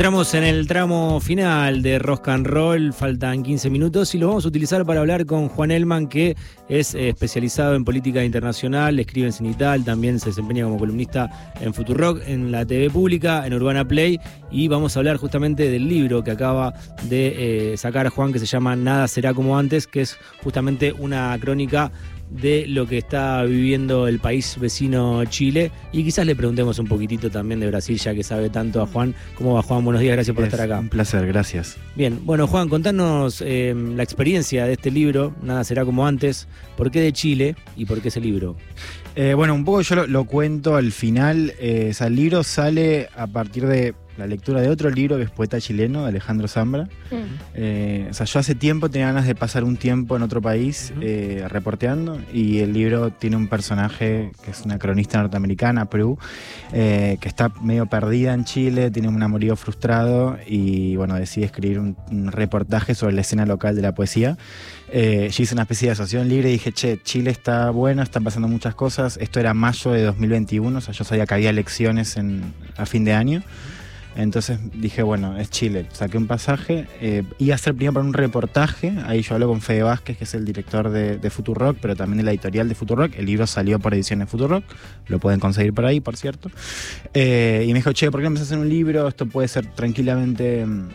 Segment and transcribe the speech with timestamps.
[0.00, 4.46] Entramos en el tramo final de Rock and Roll, faltan 15 minutos y lo vamos
[4.46, 6.38] a utilizar para hablar con Juan Elman, que
[6.70, 11.74] es eh, especializado en política internacional, escribe en Cenital, también se desempeña como columnista en
[11.74, 14.18] Futurock, en la TV pública, en Urbana Play,
[14.50, 16.72] y vamos a hablar justamente del libro que acaba
[17.02, 21.36] de eh, sacar Juan, que se llama Nada será como antes, que es justamente una
[21.38, 21.92] crónica
[22.30, 27.30] de lo que está viviendo el país vecino Chile y quizás le preguntemos un poquitito
[27.30, 29.14] también de Brasil ya que sabe tanto a Juan.
[29.34, 29.84] ¿Cómo va Juan?
[29.84, 30.78] Buenos días, gracias por estar acá.
[30.78, 31.76] Un placer, gracias.
[31.96, 36.46] Bien, bueno Juan, contanos eh, la experiencia de este libro, Nada será como antes,
[36.76, 38.56] ¿por qué de Chile y por qué ese libro?
[39.16, 43.66] Eh, bueno, un poco yo lo, cuento al final, eh, el libro sale a partir
[43.66, 46.84] de la lectura de otro libro que es Poeta Chileno, de Alejandro Zambra.
[47.10, 47.16] Mm.
[47.54, 50.92] Eh, o sea, yo hace tiempo tenía ganas de pasar un tiempo en otro país
[51.00, 56.16] eh, reporteando y el libro tiene un personaje que es una cronista norteamericana, Prue,
[56.72, 61.78] eh, que está medio perdida en Chile, tiene un amorío frustrado y bueno, decide escribir
[61.78, 61.96] un,
[62.30, 64.36] reportaje sobre la escena local de la poesía.
[64.92, 68.48] yo hice una especie de asociación libre y dije, che, Chile está bueno, están pasando
[68.48, 69.16] muchas cosas.
[69.16, 73.04] Esto era mayo de 2021, o sea, yo sabía que había elecciones en, a fin
[73.04, 73.42] de año.
[74.16, 75.86] Entonces dije, bueno, es Chile.
[75.92, 76.86] Saqué un pasaje.
[77.00, 78.92] Eh, iba a hacer primero para un reportaje.
[79.06, 82.18] Ahí yo hablo con Fede Vázquez, que es el director de, de Futurock, pero también
[82.18, 83.14] de la editorial de Futurock.
[83.16, 84.64] El libro salió por ediciones Futurock.
[85.06, 86.50] Lo pueden conseguir por ahí, por cierto.
[87.14, 89.06] Eh, y me dijo, che, ¿por qué no a hacer un libro?
[89.06, 90.88] Esto puede ser tranquilamente mm,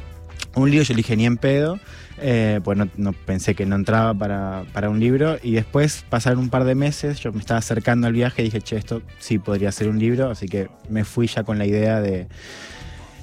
[0.55, 0.83] un libro.
[0.83, 1.79] Yo le dije, ni en pedo.
[2.17, 6.49] Eh, pues no, pensé que no entraba para, para, un libro y después pasaron un
[6.49, 9.69] par de meses, yo me estaba acercando al viaje y dije, che, esto sí podría
[9.73, 12.29] ser un libro, así que me fui ya con la idea de,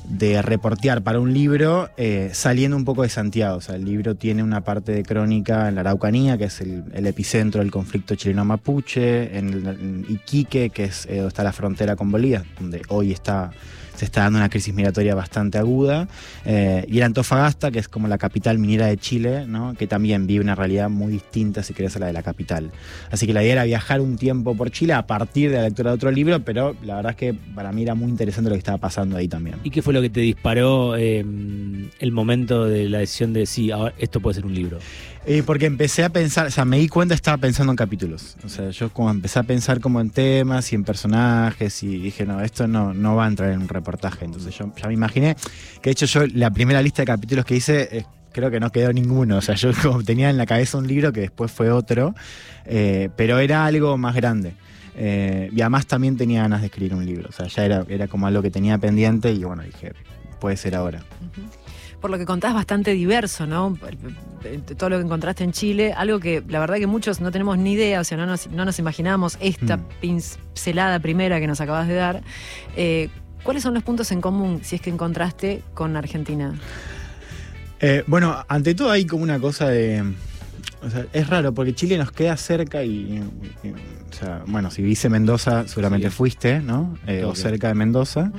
[0.05, 3.57] de reportear para un libro eh, saliendo un poco de Santiago.
[3.57, 7.07] O sea, el libro tiene una parte de crónica en la Araucanía, que es el,
[7.07, 12.45] epicentro del conflicto chileno-mapuche, en, Iquique, que es eh, donde está la frontera con Bolivia,
[12.59, 13.51] donde hoy está
[13.95, 16.09] se está dando una crisis migratoria bastante aguda.
[16.45, 19.75] Eh, y el Antofagasta, que es como la capital minera de Chile, ¿no?
[19.75, 22.71] que también vive una realidad muy distinta, si querés, a la de la capital.
[23.11, 25.91] Así que la idea era viajar un tiempo por Chile a partir de la lectura
[25.91, 28.61] de otro libro, pero la verdad es que para mí era muy interesante lo que
[28.61, 29.57] estaba pasando ahí también.
[29.65, 31.25] ¿Y qué fue lo que te disparó eh,
[31.99, 34.79] el momento de la decisión de sí, esto puede ser un libro?
[35.25, 38.37] Eh, porque empecé a pensar, o sea, me di cuenta, estaba pensando en capítulos.
[38.45, 42.27] O sea, yo como empecé a pensar como en temas y en personajes y dije,
[42.27, 44.25] no, esto no, no va a entrar en un reportaje.
[44.25, 45.37] Entonces yo ya me imaginé
[45.81, 47.89] que de hecho yo la primera lista de capítulos que hice...
[47.99, 49.37] Eh, creo que no quedó ninguno.
[49.37, 52.15] O sea, yo como tenía en la cabeza un libro que después fue otro,
[52.65, 54.55] eh, pero era algo más grande.
[54.97, 57.29] y además también tenía ganas de escribir un libro.
[57.29, 59.93] O sea, ya era, era como algo que tenía pendiente y bueno, dije,
[60.41, 61.03] puede ser ahora
[62.03, 63.79] por lo que contás, bastante diverso, ¿no?
[64.77, 67.75] Todo lo que encontraste en Chile, algo que la verdad que muchos no tenemos ni
[67.75, 69.85] idea, o sea, no nos, no nos imaginábamos esta mm.
[70.01, 72.23] pincelada primera que nos acabas de dar.
[72.77, 73.09] Eh,
[73.45, 76.55] ¿Cuáles son los puntos en común, si es que encontraste, con Argentina?
[77.81, 80.03] Eh, bueno, ante todo hay como una cosa de...
[80.83, 85.09] O sea, es raro porque Chile nos queda cerca y, o sea, bueno, si viste
[85.09, 86.99] Mendoza, seguramente fuiste, ¿no?
[87.07, 88.33] Eh, o cerca de Mendoza.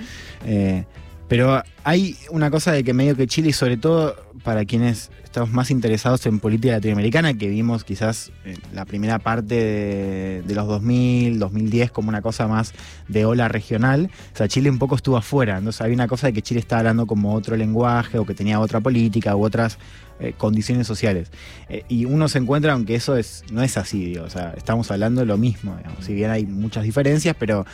[1.33, 5.49] Pero hay una cosa de que medio que Chile, y sobre todo para quienes estamos
[5.49, 8.31] más interesados en política latinoamericana, que vimos quizás
[8.71, 12.73] la primera parte de, los 2000, 2010 como una cosa más
[13.07, 16.33] de ola regional, o sea, Chile un poco estuvo afuera, entonces había una cosa de
[16.33, 19.79] que Chile estaba hablando como otro lenguaje o que tenía otra política u otras
[20.19, 21.31] eh, condiciones sociales.
[21.67, 24.91] Eh, y uno se encuentra, aunque eso es, no es así, digo, o sea, estamos
[24.91, 27.65] hablando de lo mismo, si bien hay muchas diferencias, pero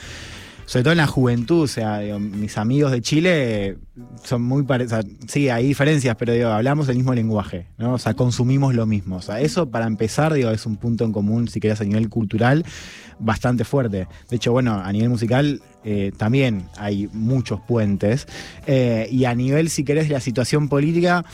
[0.70, 3.78] sobre todo en la juventud, o sea, mis amigos de Chile
[4.24, 7.94] son muy parecidos, sí, hay diferencias, pero digo, hablamos el mismo lenguaje, ¿no?
[7.94, 9.16] O sea, consumimos lo mismo.
[9.16, 12.08] O sea, eso para empezar, digo, es un punto en común, si querés, a nivel
[12.08, 12.64] cultural,
[13.18, 14.08] bastante fuerte.
[14.30, 18.28] De hecho, bueno, a nivel musical eh, también hay muchos puentes.
[18.68, 21.26] Eh, y a nivel, si querés, de la situación política,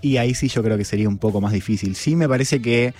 [0.00, 1.94] y ahí sí yo creo que sería un poco más difícil.
[1.94, 2.94] Sí me parece que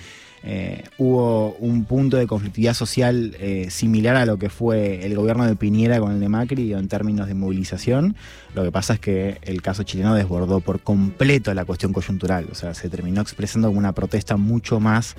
[0.45, 5.45] eh, hubo un punto de conflictividad social eh, similar a lo que fue el gobierno
[5.45, 8.17] de Piñera con el de Macri en términos de movilización.
[8.53, 12.55] Lo que pasa es que el caso chileno desbordó por completo la cuestión coyuntural, o
[12.55, 15.15] sea, se terminó expresando como una protesta mucho más,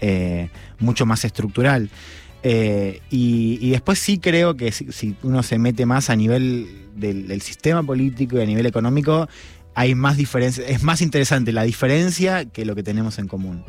[0.00, 0.48] eh,
[0.78, 1.90] mucho más estructural.
[3.10, 8.38] y, después sí creo que si, uno se mete más a nivel del sistema político
[8.38, 9.28] y a nivel económico,
[9.78, 13.62] hay más diferencias, es más interesante la diferencia que lo que tenemos en común.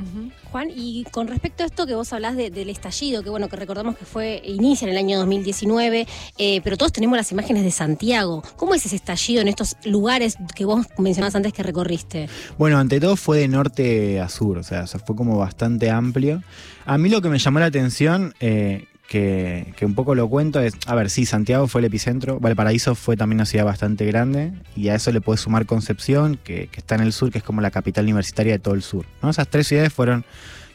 [0.51, 3.95] Juan, y con respecto a esto que vos hablás del estallido, que bueno, que recordamos
[3.95, 6.07] que fue, inicia en el año 2019,
[6.39, 8.41] eh, pero todos tenemos las imágenes de Santiago.
[8.56, 12.27] ¿Cómo es ese estallido en estos lugares que vos mencionabas antes que recorriste?
[12.57, 16.41] Bueno, ante todo fue de norte a sur, o sea, fue como bastante amplio.
[16.88, 20.73] A mí lo que me llamó la atención, eh, que, un poco lo cuento es,
[20.85, 24.89] a ver, sí, Santiago fue el epicentro, Valparaíso fue también una ciudad bastante grande y
[24.89, 27.59] a eso le puedes sumar Concepción, que, que está en el sur, que es como
[27.61, 29.06] la capital universitaria de todo el sur.
[29.21, 29.31] ¿no?
[29.31, 30.23] Esas tres ciudades fueron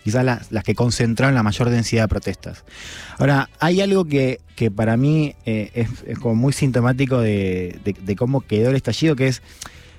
[0.03, 2.65] quizás las, las que concentraron la mayor densidad de protestas.
[3.19, 7.95] Ahora, hay algo que, que para mí eh, es, es como muy sintomático de, de-
[7.99, 9.43] de cómo quedó el estallido, que es,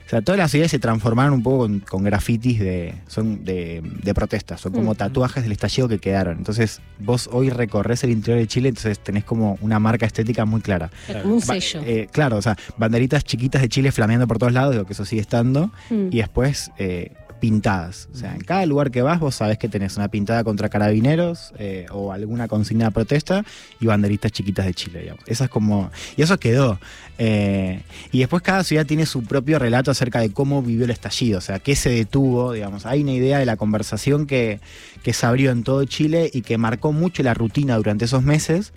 [0.06, 3.82] o sea, todas las ciudades se transformaron un poco con, con grafitis de, son de,
[4.04, 4.96] de protestas, son como Mm.
[4.98, 6.38] tatuajes del estallido que quedaron.
[6.38, 10.62] Entonces, vos hoy recorres el interior de Chile, entonces tenés como una marca estética muy
[10.62, 10.92] clara.
[11.24, 11.82] Como un sello.
[11.86, 15.06] eh, claro, o sea, banderitas chiquitas de Chile flameando por todos lados, digo que eso
[15.06, 16.08] sigue estando, Mm.
[16.12, 18.10] y después eh, pintadas.
[18.14, 21.54] O sea, en cada lugar que vas, vos sabés que tenés una pintada contra carabineros
[21.58, 23.44] eh, o alguna consigna de protesta
[23.80, 25.24] y banderitas chiquitas de Chile, digamos.
[25.28, 25.92] Esa es como.
[26.18, 26.80] Y eso quedó.
[27.18, 31.38] Eh, y después cada ciudad tiene su propio relato acerca de cómo vivió el estallido,
[31.38, 32.86] o sea, qué se detuvo, digamos.
[32.86, 34.60] Hay una idea de la conversación que,
[35.04, 38.74] que se abrió en todo Chile y que marcó mucho la rutina durante esos meses,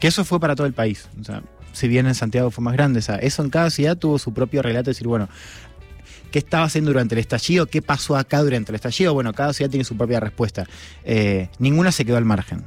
[0.00, 1.08] que eso fue para todo el país.
[1.20, 1.42] O sea,
[1.72, 4.32] si bien en Santiago fue más grande, o sea, eso en cada ciudad tuvo su
[4.32, 5.28] propio relato, de decir, bueno,
[6.32, 7.66] ¿qué estaba haciendo durante el estallido?
[7.66, 9.14] ¿Qué pasó acá durante el estallido?
[9.14, 10.66] Bueno, cada ciudad tiene su propia respuesta.
[11.04, 12.64] Eh, ninguna se quedó al margen.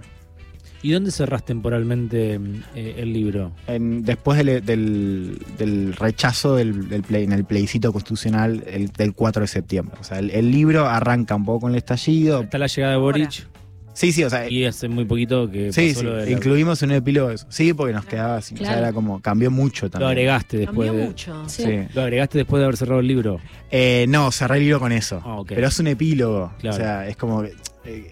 [0.81, 2.39] ¿Y dónde cerrás temporalmente
[2.75, 3.51] eh, el libro?
[3.65, 9.13] En- después del, del- del rechazo del, del play- en el plebiscito constitucional el- del
[9.13, 9.97] 4 de septiembre.
[9.99, 12.41] O sea, el, el libro arranca un poco con el estallido.
[12.43, 13.47] Está la llegada de Boric
[13.95, 16.31] Sí, sí, o sea, y hace muy poquito que sí, pasó sí, lo de la-
[16.31, 17.45] incluimos en un epílogo eso.
[17.49, 18.53] Sí, porque nos quedaba así.
[18.53, 18.81] O sea, Claro.
[18.81, 20.09] era como, cambió mucho Lo también.
[20.11, 21.43] agregaste después Cambió de, mucho.
[21.49, 21.63] Sí.
[21.63, 21.79] Sí.
[21.95, 23.39] Lo agregaste después de haber cerrado el libro.
[23.71, 25.21] Eh, no, cerré el libro con eso.
[25.25, 25.47] Ah, ok.
[25.55, 26.51] Pero es un epílogo.
[26.59, 26.75] Claro.
[26.75, 27.43] O sea, es como.
[27.43, 27.53] eh,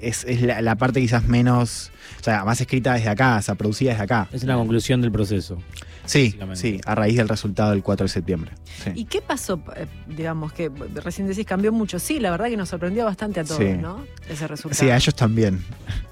[0.02, 1.92] Es, es la, la parte quizás menos.
[2.20, 4.30] O sea, más escrita desde acá, o sea, producida desde acá.
[4.32, 5.58] Es una conclusión del proceso.
[6.06, 8.52] Sí, sí, a raíz del resultado del 4 de septiembre.
[8.84, 8.92] Sí.
[8.96, 9.62] ¿Y qué pasó?
[9.76, 11.98] eh, digamos que recién decís cambió mucho.
[12.00, 13.74] Sí, la verdad que nos sorprendió bastante a todos, Sí.
[13.80, 14.04] ¿no?
[14.30, 14.80] Ese resultado.
[14.84, 15.64] Sí, a ellos también.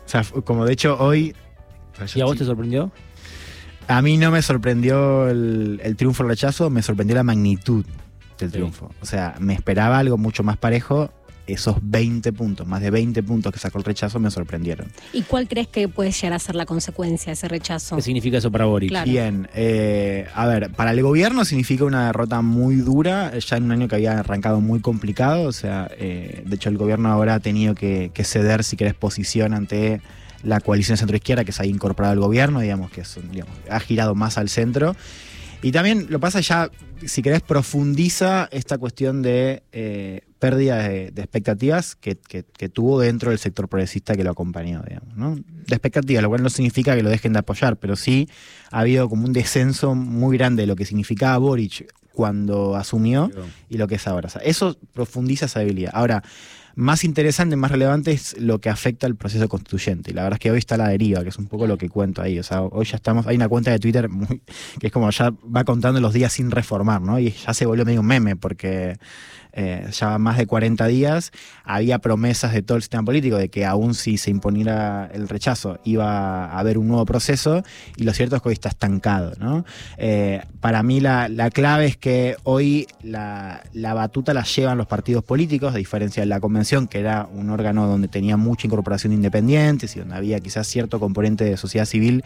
[0.05, 1.35] O sea, como de hecho hoy.
[2.15, 2.91] ¿Y a vos te sorprendió?
[3.87, 7.85] a mí no me sorprendió el, el triunfo o rechazo, me sorprendió la magnitud
[8.39, 8.53] del Sí.
[8.53, 8.89] triunfo.
[9.01, 11.11] O sea, me esperaba algo mucho más parejo.
[11.47, 14.87] Esos 20 puntos, más de 20 puntos que sacó el rechazo, me sorprendieron.
[15.11, 17.95] ¿Y cuál crees que puede llegar a ser la consecuencia de ese rechazo?
[17.95, 18.89] ¿Qué significa eso para Boric?
[18.89, 19.09] Claro.
[19.09, 23.71] Bien, eh, a ver, para el gobierno significa una derrota muy dura, ya en un
[23.71, 27.39] año que había arrancado muy complicado, o sea, eh, de hecho el gobierno ahora ha
[27.39, 30.01] tenido que, que ceder, si querés, posición ante
[30.43, 33.79] la coalición centro-izquierda que se ha incorporado al gobierno, digamos, que es un- digamos, ha
[33.79, 34.95] girado más al centro.
[35.63, 36.69] Y también lo pasa ya,
[37.05, 42.99] si querés, profundiza esta cuestión de eh, pérdida de, de expectativas que, que- que tuvo
[42.99, 45.35] dentro del sector progresista que lo acompañó, digamos, ¿no?
[45.35, 48.27] De expectativas, lo cual no significa que lo dejen de apoyar, pero sí
[48.71, 53.29] ha habido como un descenso muy grande de lo que significaba Boric cuando asumió
[53.69, 54.27] y lo que es ahora.
[54.27, 55.91] O sea, eso profundiza esa debilidad.
[55.93, 56.23] Ahora,
[56.75, 60.11] más interesante, más relevante es lo que afecta al proceso constituyente.
[60.11, 61.89] Y la verdad es que hoy está la deriva, que es un poco lo que
[61.89, 62.39] cuento ahí.
[62.39, 64.09] O sea, hoy ya estamos, hay una cuenta de Twitter
[64.79, 67.19] que es como ya va contando los días sin reformar, ¿no?
[67.19, 68.97] Y ya se volvió medio un meme porque
[69.53, 71.31] eh, ya más de 40 días
[71.65, 75.79] había promesas de todo el sistema político de que aún si se imponiera el rechazo
[75.83, 77.61] iba a haber un nuevo proceso
[77.97, 79.65] y lo cierto es que hoy está estancado, ¿no?
[79.97, 84.87] Eh, para mí la, la clave es que hoy la, la batuta la llevan los
[84.87, 89.11] partidos políticos, a diferencia de la convención, que era un órgano donde tenía mucha incorporación
[89.11, 92.23] de independientes y donde había quizás cierto componente de sociedad civil,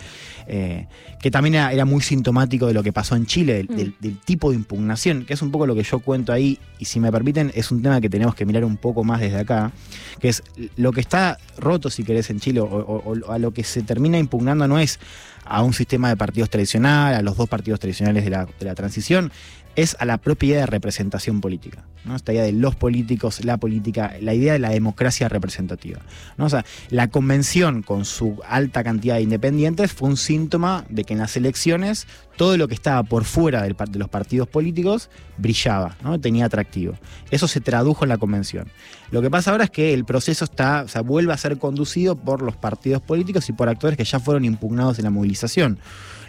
[0.48, 0.88] eh,
[1.20, 3.76] que también era, era muy sintomático de lo que pasó en Chile, del, Mm.
[3.76, 6.86] del- del tipo de impugnación, que es un poco lo que yo cuento ahí, y
[6.86, 9.72] si me permiten, es un tema que tenemos que mirar un poco más desde acá,
[10.20, 10.44] que es
[10.76, 13.82] lo que está roto, si querés, en Chile, o, o- o a lo que se
[13.82, 15.00] termina impugnando no es
[15.46, 18.76] a un sistema de partidos tradicional, a los dos partidos tradicionales de la, de la
[18.76, 19.32] transición,
[19.76, 21.84] es a la propia idea de representación política.
[22.06, 22.16] ¿no?
[22.16, 26.00] Esta idea de los políticos, la política, la idea de la democracia representativa.
[26.38, 26.46] ¿no?
[26.46, 31.14] O sea, la convención con su alta cantidad de independientes fue un síntoma de que
[31.14, 35.98] en las elecciones todo lo que estaba por fuera del de los partidos políticos brillaba,
[36.04, 36.20] ¿no?
[36.20, 36.94] tenía atractivo.
[37.32, 38.68] Eso se tradujo en la convención.
[39.12, 42.16] Lo que pasa ahora es que el proceso está, o sea, vuelve a ser conducido
[42.16, 45.35] por los partidos políticos y por actores que ya fueron impugnados en la movilización.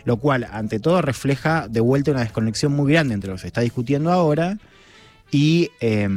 [0.04, 3.46] Lo cual, ante todo, refleja de vuelta una desconexión muy grande entre lo que se
[3.48, 4.58] está discutiendo ahora
[5.32, 6.08] y, eh,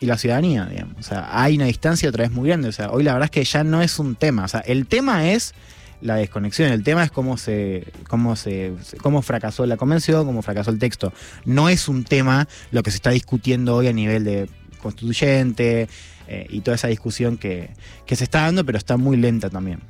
[0.00, 0.96] y la ciudadanía, digamos.
[0.98, 2.68] O sea, hay una distancia otra vez muy grande.
[2.68, 4.44] O sea, hoy la verdad es que ya no es un tema.
[4.44, 5.54] O sea, el tema es
[6.02, 6.70] la desconexión.
[6.70, 11.12] El tema es cómo se, cómo se, cómo fracasó la convención, cómo fracasó el texto.
[11.44, 14.48] No es un tema lo que se está discutiendo hoy a nivel de
[14.82, 15.88] constituyente
[16.26, 17.70] eh, y toda esa discusión que,
[18.04, 19.80] que se está dando, pero está muy lenta también.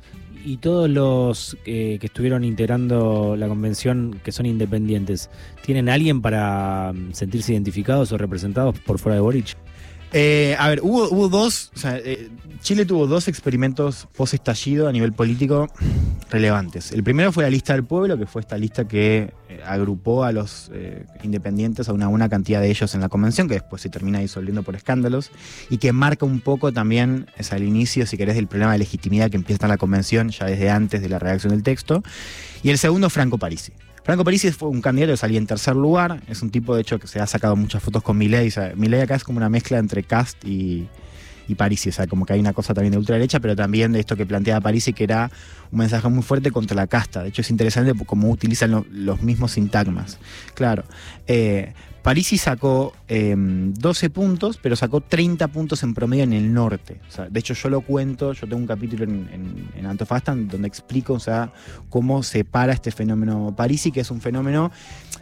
[0.45, 5.29] Y todos los eh, que estuvieron integrando la convención que son independientes,
[5.65, 9.55] ¿tienen alguien para mm, sentirse identificados o representados por fuera de Boric?
[10.13, 12.29] Eh, a ver, hubo, hubo dos, o sea, eh,
[12.61, 15.67] Chile tuvo dos experimentos post-estallido a nivel político
[16.29, 16.91] relevantes.
[16.91, 20.31] El primero fue la lista del pueblo, que fue esta lista que eh, agrupó a
[20.31, 23.89] los eh, independientes a una, una cantidad de ellos en la convención, que después se
[23.89, 25.31] termina disolviendo por escándalos,
[25.69, 29.29] y que marca un poco también es el inicio, si querés, del problema de legitimidad
[29.29, 32.03] que empieza en la convención ya desde antes de la redacción del texto.
[32.61, 33.73] Y el segundo, Franco Parisi.
[34.03, 36.21] Franco Parisi fue un candidato que salía en tercer lugar.
[36.27, 38.49] Es un tipo, de hecho, que se ha sacado muchas fotos con Milei.
[38.49, 40.87] O Milei acá es como una mezcla entre Cast y,
[41.47, 41.89] y Parisi.
[41.89, 44.25] O sea, como que hay una cosa también de ultraderecha, pero también de esto que
[44.25, 45.29] planteaba Parisi, que era
[45.71, 47.23] un mensaje muy fuerte contra la casta.
[47.23, 50.17] De hecho, es interesante cómo utilizan lo- los mismos sintagmas.
[50.55, 50.83] Claro.
[51.27, 56.99] Eh, Parisi sacó eh, 12 puntos, pero sacó 30 puntos en promedio en el norte.
[57.29, 61.13] De hecho, yo lo cuento, yo tengo un capítulo en, en, en Antofagasta donde explico
[61.13, 61.53] o sea,
[61.89, 64.69] cómo se para este fenómeno Parisi, que es un fenómeno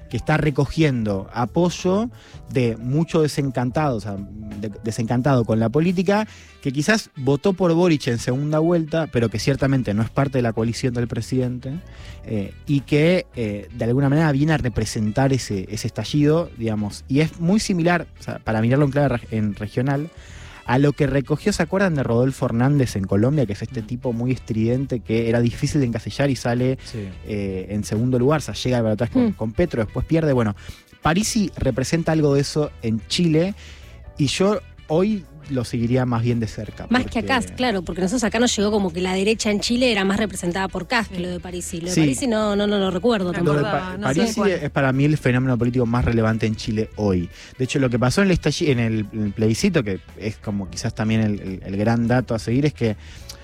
[0.09, 2.09] que está recogiendo apoyo
[2.51, 4.17] de mucho desencantado, o sea,
[4.61, 6.27] de- desencantado con la política,
[6.61, 10.41] que quizás votó por Boric en segunda vuelta, pero que ciertamente no es parte de
[10.43, 11.73] la coalición del presidente,
[12.25, 17.19] eh, y que eh, de alguna manera viene a representar ese, ese estallido, digamos, y
[17.21, 20.09] es muy similar, o sea, para mirarlo en clave en regional,
[20.67, 23.45] a lo que recogió, ¿se acuerdan de Rodolfo Hernández en Colombia?
[23.47, 26.77] Que es este tipo muy estridente que era difícil de encasillar y sale
[27.25, 29.31] eh, en segundo lugar, o sea, llega al balotaje con, Mm.
[29.33, 30.31] con Petro, después pierde.
[30.33, 30.55] Bueno,
[31.01, 33.55] Parisi representa algo de eso en Chile
[34.17, 36.85] y yo hoy lo seguiría más bien de cerca.
[36.89, 39.59] Más que a Cast, claro, porque nosotros acá nos llegó como que la derecha en
[39.59, 41.81] Chile era más representada por Cast que lo de Parisi.
[41.81, 41.99] Lo de Sí.
[42.01, 43.57] Parisi no, no, no lo recuerdo Lo tampoco.
[43.57, 44.51] de acordaba, Pa- no sé Parisi cuál.
[44.51, 47.29] es para mí el fenómeno político más relevante en Chile hoy.
[47.57, 50.69] De hecho, lo que pasó en el, en el, en el plebiscito, que es como
[50.69, 52.95] quizás también el, el- el gran dato a seguir, es que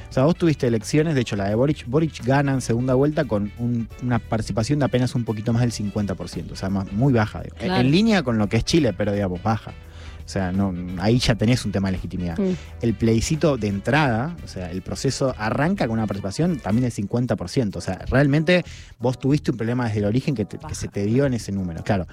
[0.10, 3.26] o sea, vos tuviste elecciones, de hecho la de Boric, Boric gana en segunda vuelta
[3.26, 7.12] con un- una participación de apenas un poquito más del 50%, o sea, más- muy
[7.12, 7.42] baja.
[7.44, 7.82] En- Claro.
[7.82, 9.74] En línea con lo que es Chile, pero digamos, baja.
[10.28, 12.38] O sea, no, ahí ya tenés un tema de legitimidad.
[12.38, 12.52] Mm.
[12.82, 17.78] El plebiscito de entrada, o sea, el proceso arranca con una participación también del 50%.
[17.78, 18.66] O sea, realmente
[19.00, 21.54] vos tuviste un problema desde el origen que, te- que se te dio en ese
[21.54, 21.82] número.
[21.82, 22.08] Claro,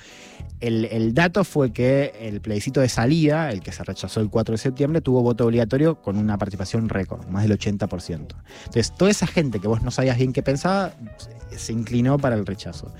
[0.60, 4.52] el, el dato fue que el plebiscito de salida, el que se rechazó el 4
[4.52, 8.10] de septiembre, tuvo voto obligatorio con una participación récord, más del 80%.
[8.10, 10.92] Entonces, toda esa gente que vos no sabías bien qué pensaba,
[11.50, 12.94] se- se inclinó para el rechazo.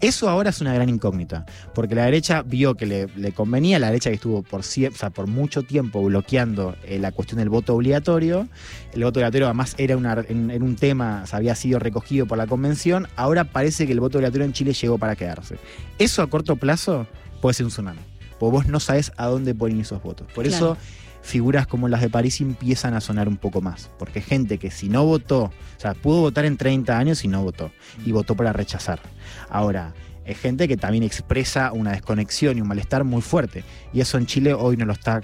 [0.00, 4.08] Eso ahora es una gran incógnita, porque la derecha vio que le, convenía, la derecha
[4.08, 8.48] que estuvo por, o sea, por mucho tiempo bloqueando eh, la cuestión del voto obligatorio,
[8.94, 9.94] el voto obligatorio además era,
[10.28, 14.46] en- un tema, había sido recogido por la convención, ahora parece que el voto obligatorio
[14.46, 15.56] en Chile llegó para quedarse.
[15.98, 17.06] Eso a corto plazo
[17.42, 18.00] puede ser un tsunami,
[18.38, 20.26] porque vos no sabés a dónde ir esos votos.
[20.34, 20.78] Por eso
[21.22, 24.88] figuras como las de París empiezan a sonar un poco más, porque gente que si
[24.88, 27.70] no votó, o sea, pudo votar en 30 años y no votó,
[28.04, 29.00] y votó para rechazar.
[29.48, 29.92] Ahora,
[30.24, 34.26] es gente que también expresa una desconexión y un malestar muy fuerte, y eso en
[34.26, 35.20] Chile hoy no lo está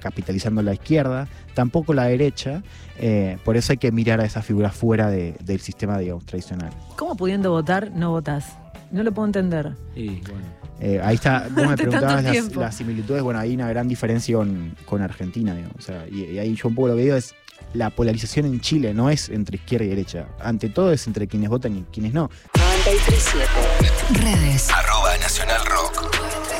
[0.00, 2.62] capitalizando la izquierda, tampoco la derecha,
[2.98, 6.70] eh, por eso hay que mirar a esas figuras fuera de- del sistema, digamos, tradicional.
[6.96, 8.56] ¿Cómo pudiendo votar no votás?
[8.96, 9.74] No lo puedo entender.
[9.94, 10.46] Y bueno.
[10.80, 14.74] Eh, ahí está, vos me preguntabas las, las similitudes, bueno, hay una gran diferencia con,
[14.84, 17.34] con Argentina, digamos, o sea, y, y ahí yo un poco lo que digo es
[17.72, 21.48] la polarización en Chile no es entre izquierda y derecha, ante todo es entre quienes
[21.48, 22.30] votan y quienes no.
[22.54, 24.22] 937.
[24.22, 24.70] Redes.
[24.70, 26.14] Arroba Nacional Rock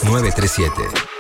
[0.05, 1.16] 937.